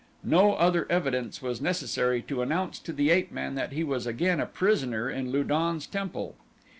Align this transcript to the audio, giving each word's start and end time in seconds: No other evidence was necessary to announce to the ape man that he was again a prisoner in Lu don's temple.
No 0.23 0.53
other 0.55 0.87
evidence 0.91 1.43
was 1.43 1.61
necessary 1.61 2.23
to 2.23 2.41
announce 2.41 2.79
to 2.79 2.91
the 2.91 3.11
ape 3.11 3.31
man 3.31 3.53
that 3.53 3.71
he 3.71 3.83
was 3.83 4.07
again 4.07 4.39
a 4.39 4.47
prisoner 4.47 5.11
in 5.11 5.29
Lu 5.31 5.43
don's 5.43 5.85
temple. 5.85 6.35